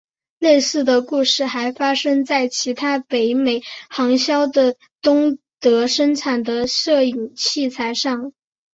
[0.39, 8.33] 类似的故事还发生在其他北美行销的东德生产的摄影器材上。